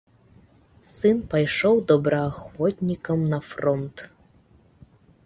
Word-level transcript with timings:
Сын 0.93 1.19
пайшоў 1.33 1.75
добраахвотнікам 1.91 3.19
на 3.35 3.39
фронт. 3.51 3.97